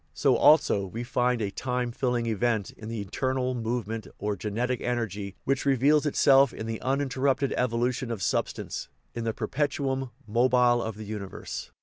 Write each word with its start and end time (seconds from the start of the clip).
So 0.15 0.35
also 0.35 0.87
we 0.87 1.03
find 1.03 1.43
a 1.43 1.51
"time 1.51 1.91
filling" 1.91 2.25
event 2.25 2.71
in 2.71 2.89
the 2.89 2.99
eternal 3.01 3.53
movement, 3.53 4.07
or 4.17 4.35
genetic 4.35 4.81
energy, 4.81 5.35
which 5.43 5.63
reveals 5.63 6.07
itself 6.07 6.51
in 6.53 6.65
the 6.65 6.81
uninterrupted 6.81 7.53
evolution 7.55 8.09
of 8.09 8.23
substance, 8.23 8.89
in 9.13 9.25
the 9.25 9.33
perpetuum 9.35 10.09
mobile 10.25 10.81
of 10.81 10.95
the 10.97 11.05
universe. 11.05 11.69